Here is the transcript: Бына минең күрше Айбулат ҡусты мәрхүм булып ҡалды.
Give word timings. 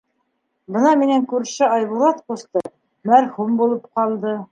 Бына 0.77 0.93
минең 1.01 1.27
күрше 1.33 1.67
Айбулат 1.73 2.23
ҡусты 2.31 2.63
мәрхүм 3.11 3.53
булып 3.61 3.85
ҡалды. 4.01 4.35